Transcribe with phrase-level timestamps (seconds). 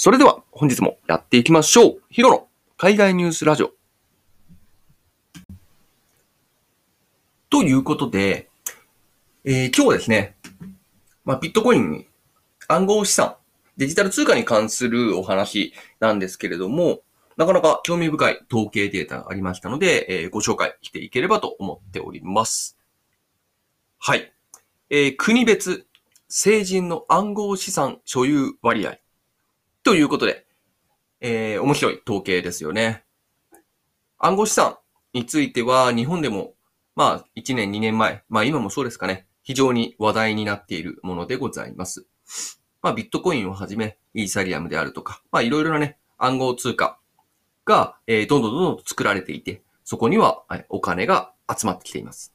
[0.00, 2.02] それでは本日もやっていきましょう。
[2.08, 3.72] ヒロの海外ニュースラジオ。
[7.50, 8.48] ということで、
[9.42, 10.36] えー、今日はですね、
[11.24, 12.06] まあ、ビットコインに
[12.68, 13.34] 暗号資産、
[13.76, 17.00] デジタル通貨に関するお話なんですけれども、
[17.36, 22.78] なかなか興味深い統計データがありましたので、えー、ご紹介していければと思っております。
[23.98, 24.32] はい。
[24.90, 25.88] えー、国別、
[26.28, 28.96] 成人の暗号資産所有割合。
[29.88, 30.44] ということで、
[31.22, 33.04] えー、面白い統計ですよね。
[34.18, 34.76] 暗号資産
[35.14, 36.52] については、日本でも、
[36.94, 42.06] まあ、1年、2年前、まあ今もそうですかね、非常に話題になっているものでございます。
[42.82, 46.98] まあ、ビットコインをはじめ、イーサリアムであるとか、まあ、いろいろなね、暗号通貨
[47.64, 52.34] が、えー、どんどんどんどん作られていて、そこには、お金が集まってきています。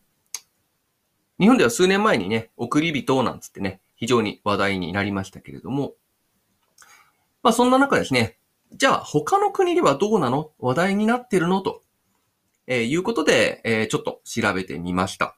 [1.39, 5.93] 日本では数年前にね、送り人なんつってね、非常に話題になりましたけれども、
[7.43, 8.37] まあそんな中ですね、
[8.73, 10.51] じゃあ他の国ではどうなの？
[10.57, 11.61] 話題になってるの？
[11.61, 11.83] と、
[12.65, 15.35] えー、いうことで、えー、ちょっと調べてみました。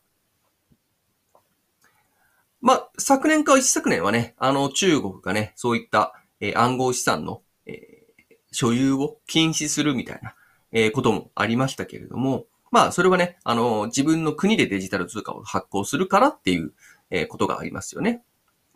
[2.62, 10.34] まあ、昨年か一昨年はね、あの中国がね、そういった、えー、暗号資産の、えー、所有を禁止するみたいな、
[10.72, 16.73] えー、こともありましたけれども、まあ、それはね、あの、自分の国でデジタル通貨を発行するからっていう、
[17.12, 18.23] えー、ことがありますよね。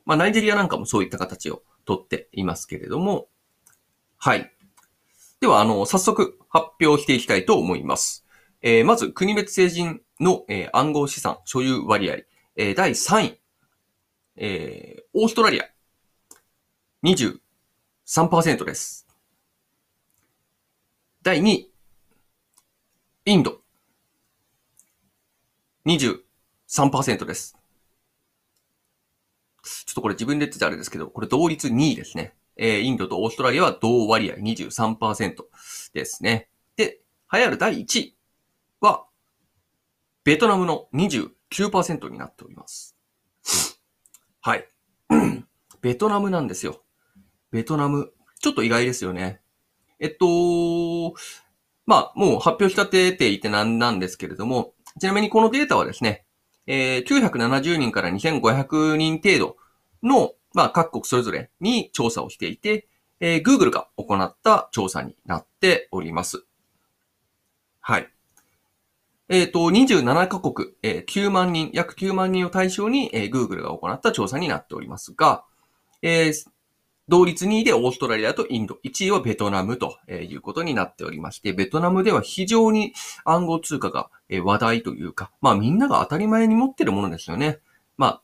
[0.05, 3.29] まあ、ナイジェリアなんかもそういった形をとっていますけれども、
[4.19, 4.53] はい。
[5.39, 8.27] では、あの、早速発表していきたいと思います。
[8.61, 12.17] えー、まず、国別成人の、えー、暗号資産所有割合、
[12.57, 13.41] えー、第3位、
[14.35, 15.65] えー、オーストラリア、
[17.03, 19.07] 23%です。
[21.23, 21.73] 第2位、
[23.25, 23.61] インド、
[25.87, 27.58] 23%です。
[29.85, 32.33] ちょっとこれ自分で言っててあれですけど、これ同率2位ですね。
[32.57, 35.35] えー、インドとオーストラリアは同割合23%
[35.93, 36.49] ですね。
[36.75, 36.99] で、
[37.31, 38.17] 流行る第1位
[38.81, 39.05] は、
[40.23, 42.97] ベトナムの29%になっております。
[44.41, 44.69] はい。
[45.81, 46.83] ベトナムなんですよ。
[47.51, 48.11] ベトナム。
[48.41, 49.41] ちょっと意外ですよね。
[49.99, 51.13] えっと、
[51.85, 56.25] まあ、もう発表したてっていてなんなんですけれども、ちなみにこのデータはですね、
[56.71, 59.57] えー、970人から2500人程度
[60.03, 62.87] の、まあ、各国それぞれに調査をしていて、
[63.19, 66.45] えー、Google が行った調査になっております。
[67.81, 68.07] はい。
[69.29, 75.45] えっ、ー、と、27カ国、えー、9万人、約9万人を対象に、えー、Google が行った調査になっておりますが、
[76.03, 76.33] えー、
[77.09, 82.93] 同率2位でオーストラリアとインド、1位はベトナムということになっておりまして、ベトナムでは非常に
[83.25, 84.09] 暗号通貨が
[84.43, 87.57] 話題というか、まあみんなが当たり前に持ってるものですよね。
[87.97, 88.21] まあ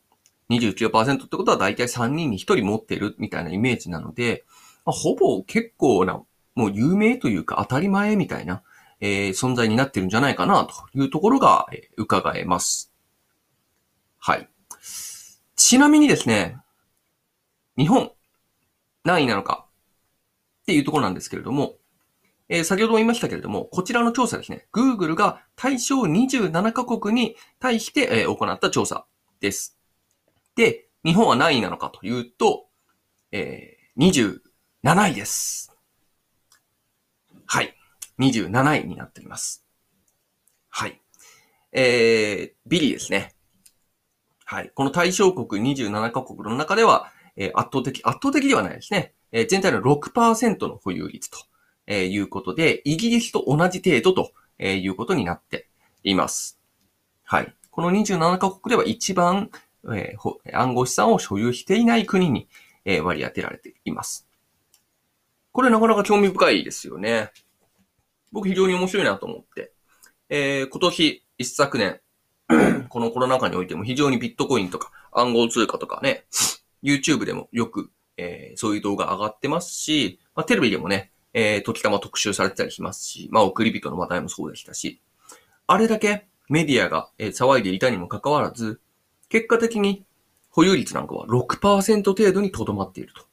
[0.52, 4.46] 29%ってことは大体3人に1人持ってるみたいなイメージなので、
[4.86, 6.22] まあ、ほぼ結構な、
[6.54, 8.62] もう有名というか当たり前みたいな、
[9.00, 11.66] えー、存在になってるんじゃないかなというところが、
[11.98, 12.94] 伺えます。
[14.20, 14.48] はい。
[15.56, 16.58] ちなみにですね、
[17.78, 18.12] 日本、
[19.06, 19.68] 何位なのか
[20.64, 21.76] っていうところなんですけれども、
[22.50, 29.06] えー、先ほども言いましたけれども、こちらの調査ですね、Google が対象27カ国に対して、えー、行った調査
[29.40, 29.80] です。
[30.56, 32.68] で、日本は何位なのかというと、
[33.32, 34.40] えー、
[34.82, 35.72] 27位です。
[37.46, 37.76] はい。
[38.20, 39.66] 27位になっております。
[40.70, 41.02] はい。
[41.72, 43.36] えー、ビリーですね。
[44.46, 44.72] はい。
[44.74, 49.14] この対象国27カ国の中では、え、圧倒的、圧倒的ではないですね。
[49.32, 51.38] え、全体の6%の保有率と、
[51.88, 55.68] え、いうことで、イギリスと同じ程度と、え、いうことになって
[56.04, 56.60] います。
[57.24, 57.54] はい。
[57.72, 59.50] この27カ国では一番、
[59.94, 62.48] えー、暗号資産を所有していない国に、
[62.86, 64.28] え、割り当てられています。
[65.52, 67.32] これなかなか興味深いですよね。
[68.32, 69.72] 僕非常に面白いなと思って。
[70.30, 72.00] えー、今年一昨年、
[72.90, 76.26] このコロナ禍においても非常にビットコインとか暗号通貨とかね、
[76.86, 85.02] YouTube でもよく、えー、そういう動画上がってますし、まあ、テレビでもね、えー、時たま特集されてたりしますし、まあ、送り人の話題もそうでしたし、
[85.68, 88.80] あれだけメディアが、えー、騒いでいたにもかかわらず、
[89.30, 90.06] 結果的に
[90.50, 93.26] 保有率なんかは6%程度にとどまっていると。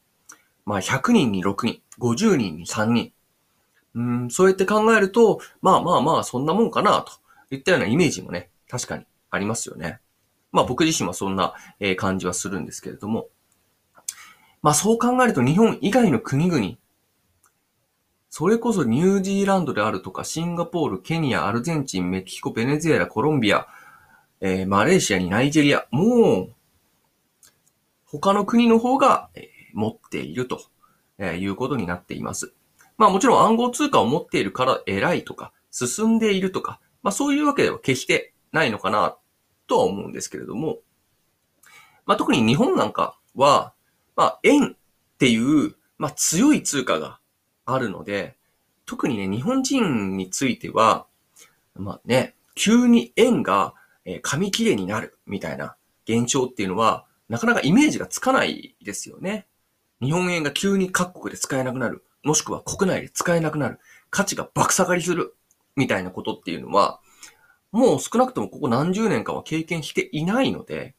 [0.64, 3.12] まあ、100人に6人、50人に3人。
[3.94, 7.12] うん、そうやって考えると、まあまあまあ、そんなもんかな、と
[7.54, 10.00] いったようなイメージもね、確かにありますよね。
[10.52, 11.54] まあ僕自身はそんな
[11.96, 13.28] 感じはするんですけれども。
[14.62, 16.76] まあそう考えると日本以外の国々、
[18.30, 23.66] それこそニュージーランドであるとか、シンガポール、ケニア、アルゼンチン、メキシコ、ベネズエラ、コロンビア、
[24.40, 26.54] えー、マレーシアにナイジェリア、もう、
[28.06, 29.44] 他の国の方が、えー、
[29.74, 30.62] 持っていると
[31.18, 32.52] えいうことになっています。
[32.96, 39.16] まあもちろん暗号通貨を持っているから偉いとか、進んでいるとか、まあそういうわけでは決してないのかな
[39.66, 40.78] とは思うんですけれども、
[42.06, 43.72] まあ特に日本なんかは、
[44.16, 44.76] まあ円っ
[45.18, 47.18] ていう、まあ強い通貨が
[47.64, 48.36] あるので、
[48.86, 51.06] 特にね、日本人については、
[51.74, 53.74] まあね、急に円が
[54.22, 55.76] 紙切れになるみたいな
[56.06, 59.46] 現象っていうのは、なかなかイメージがつかないですよね。
[60.02, 62.04] 日本円が急に各国で使えなくなる。
[62.24, 63.78] もしくは国内で使えなくなる。
[64.10, 65.34] 価値が爆下がりする。
[65.76, 67.00] みたいなことっていうのは、
[67.70, 70.94] もう少なくともここ何十年かは経験していないので、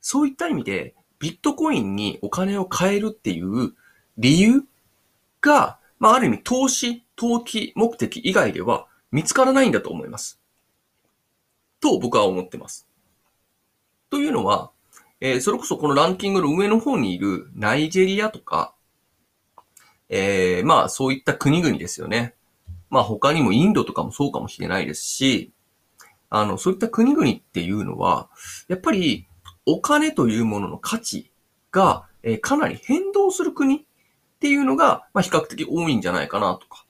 [0.00, 3.72] そういった意味で、ビットコインにお金を変えるっていう
[4.18, 4.62] 理由
[5.40, 10.38] が、まあ、ある意味投資、投機目的以外では見つからないんだと思います。
[11.80, 12.86] と僕は思ってます。
[14.10, 14.70] というのは、
[15.18, 18.74] えー、それこそこのランキングの上の方にいるナイジェリアとか、
[20.10, 22.34] えー、まあそういった国々ですよね。
[22.90, 25.52] まあ他にもインドとかもそうかもしれないですし、
[26.28, 28.28] あの、そういった国々っていうのは、
[28.68, 29.26] やっぱり
[29.66, 31.30] お金というものの価値
[31.70, 33.82] が、え、かなり変動する国っ
[34.40, 36.86] ていうのが、まあ比較的多いんじゃないかなとか、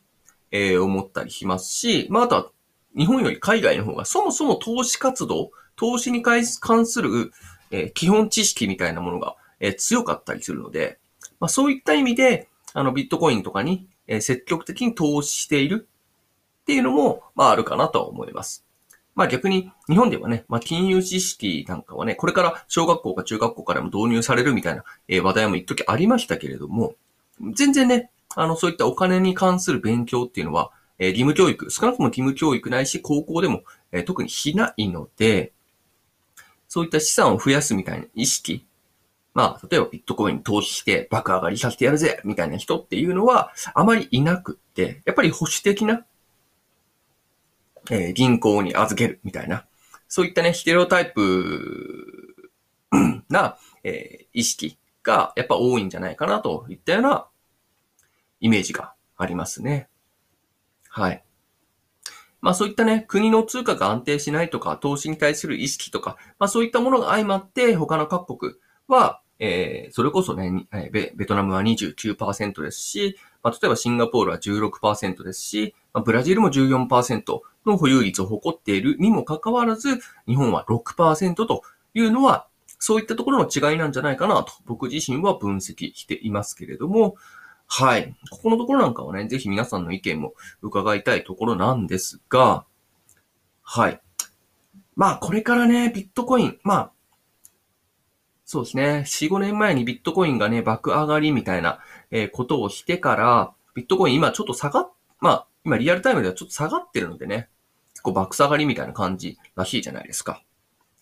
[0.50, 2.50] えー、思ったりしますし、まああとは
[2.97, 6.44] 日本より海外の方がそもそも投資活動、投資に関
[6.87, 7.32] する、
[7.71, 10.99] えー、基本知識みたいなものが、えー、強かったりするので、
[11.41, 15.88] まあ、そういった意味で、あの、ビットコインとかに、え、積極的に投資している
[16.62, 18.65] っていうのも、まあ、あるかなとは思います。
[19.14, 26.94] まあ逆に日本ではね、まあ金融知識なんかはね、これから小学校か中学校からも導入されるみたいな、え、話題も一時ありましたけれども、
[27.55, 33.62] 全然ね、あのそういったお金に関する勉強っていうのは、えー、義務教育、少なくとも義務教育ないし高校でも、
[33.93, 35.52] えー、特にしないので、
[36.69, 38.66] そういった資産を増やすみたいな意識、
[39.34, 46.05] まあ、例えばビットコインに投資して爆上がりさせてやるぜみたいな人っていうのはあまりいなくって、やっぱり保守的な、
[47.90, 49.66] えー、銀行に預けるみたいな、
[50.08, 52.36] そういったね、ステレオタイプ
[53.28, 57.26] な、えー、意識がやっぱ多いんじゃないかなといったような
[58.40, 59.88] イメージがありますね。
[60.88, 61.25] はい。
[62.40, 68.54] まあそういったね、国の通貨が安定しないとか、投資に対する意識とか、まあそういったものが相まって、他の各国
[68.87, 81.62] は、えー、それこそね、ベベトナムは29%ですし、まあ、例えばシンガポールは16%ですし、まあ、ブラジルも14%の保有率を誇っているにもかかわらず、日本は6%と
[81.94, 82.46] いうのは、
[82.78, 87.16] そういったところの違いなんじゃないかなと、僕自身は分析していますけれども、
[87.66, 88.14] はい。
[88.31, 92.64] ここのところなんかはね、ぜひ皆さんの意見も伺いたいところなんですが、
[93.62, 94.00] はい。
[94.96, 96.93] まあ、これからね、ビットコイン、まあ、
[98.44, 101.81] そうですね、4、5年前にビットコインがね、爆上がりみたいな、
[102.11, 107.49] えことをしてから、ビットコイン今ちょっと下がっ、まあ、今リアルタイムではちょっと下がってるのでね、
[108.04, 110.42] 構爆下がりみたいな感じらしいじゃないですか。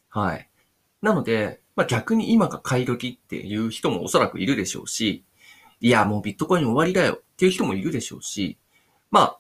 [0.09, 0.49] はい。
[1.03, 5.25] なので、まあ逆に今が買い時っていう人もおそらくいるでしょうし、
[5.81, 8.57] いや、もうビットコイン終わりだよっていう人もいるでしょうし、
[9.11, 9.39] まあ、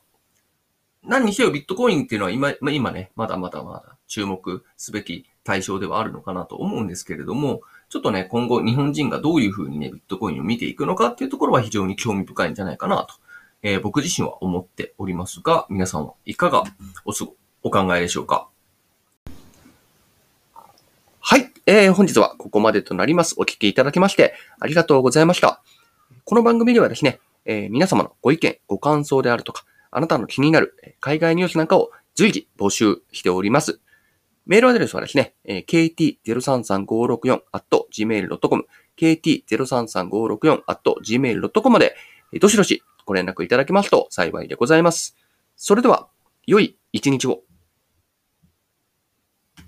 [1.04, 13.14] 何にせよビットコインっていうのは今、まあ、今ね、まだまだまだ注目すべき対象ではあるのかなと思うんですけれども、ちょっとね、今後日本人がどういうふうにね、ビットコインを見ていくのかっていうところは非常に興味深いんじゃないかなと、
[13.62, 16.64] えー、僕自身は思っておりますが、皆さんはいかが
[17.04, 17.24] おす
[17.62, 18.48] お考えでしょうか？
[21.20, 23.34] はい、えー、本日はここまでとなります。
[23.38, 25.62] お聞きいただきましてありがとうございました。
[26.24, 33.80] この番組ではですね、えー、皆様のご意見、ご感想であるとか、あなたの気になる海外ニュースなんかを随時募集しております。
[34.46, 35.64] メールアドレスはですね、えー、
[36.24, 38.66] kt033564.gmail.com、
[38.96, 41.94] kt033564.gmail.com まで、
[42.40, 45.16] どしどしご連絡いただけますと幸いでございます。
[45.56, 46.08] それでは、
[46.46, 47.42] 良い一日を。